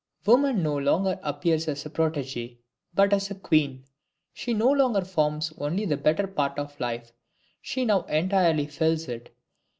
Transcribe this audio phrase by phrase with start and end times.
[0.25, 2.57] Woman no longer appears as a protegee,
[2.95, 3.83] but as a queen;
[4.33, 7.11] she no longer forms only the better part of life,
[7.61, 9.29] she now entirely fills it.